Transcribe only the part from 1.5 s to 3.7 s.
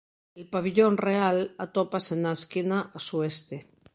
atópase na esquina sueste.